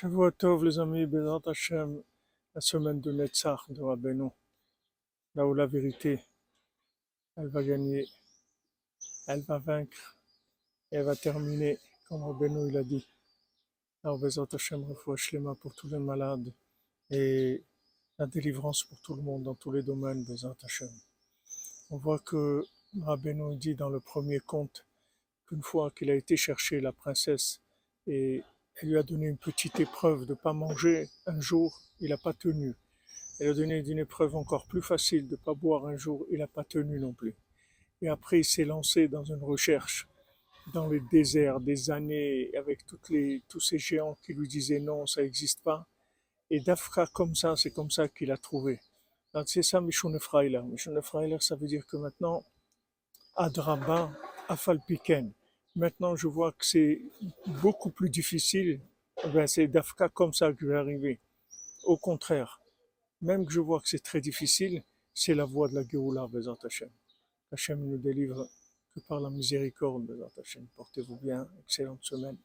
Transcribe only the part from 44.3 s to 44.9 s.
lui disaient